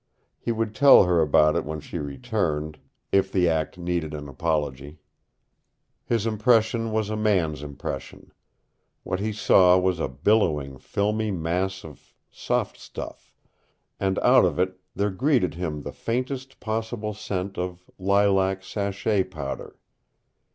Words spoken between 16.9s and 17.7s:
scent